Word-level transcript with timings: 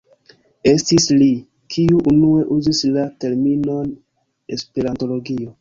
Estis 0.71 1.05
li, 1.19 1.27
kiu 1.75 2.01
unue 2.13 2.41
uzis 2.57 2.83
la 2.97 3.07
terminon 3.25 3.95
"esperantologio". 4.59 5.49